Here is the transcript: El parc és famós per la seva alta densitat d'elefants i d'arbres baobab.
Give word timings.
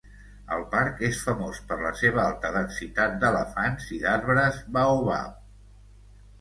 El 0.55 0.61
parc 0.69 1.03
és 1.09 1.19
famós 1.25 1.59
per 1.73 1.77
la 1.83 1.91
seva 1.99 2.23
alta 2.25 2.51
densitat 2.57 3.21
d'elefants 3.25 3.93
i 3.99 4.03
d'arbres 4.07 4.61
baobab. 4.81 5.41